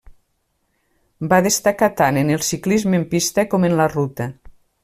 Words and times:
Va 1.33 1.39
destacar 1.49 1.91
tant 2.01 2.19
en 2.23 2.33
el 2.39 2.43
ciclisme 2.49 3.01
en 3.03 3.07
pista 3.15 3.49
com 3.55 3.69
en 3.73 3.81
la 3.83 3.91
ruta. 3.97 4.31